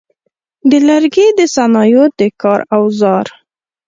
[0.69, 3.25] د لرګي د صنایعو د کار اوزار: